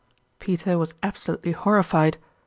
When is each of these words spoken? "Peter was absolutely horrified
"Peter 0.39 0.79
was 0.79 0.95
absolutely 1.03 1.51
horrified 1.51 2.17